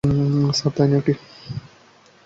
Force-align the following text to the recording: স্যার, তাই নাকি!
স্যার, 0.57 0.71
তাই 0.75 0.87
নাকি! 0.91 1.13